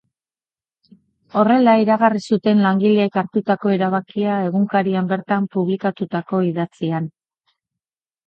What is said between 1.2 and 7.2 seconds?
Horrela iragarri zuten langileek hartutako erabakia egunkarian bertan publikatutako idatzian.